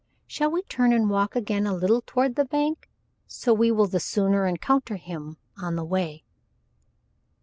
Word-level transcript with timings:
Shall 0.25 0.49
we 0.49 0.63
turn 0.63 0.93
and 0.93 1.11
walk 1.11 1.35
again 1.35 1.67
a 1.67 1.75
little 1.75 2.01
toward 2.03 2.33
the 2.35 2.43
bank? 2.43 2.89
So 3.27 3.53
will 3.53 3.75
we 3.75 3.87
the 3.87 3.99
sooner 3.99 4.47
encounter 4.47 4.95
him 4.95 5.37
on 5.61 5.75
the 5.75 5.85
way." 5.85 6.23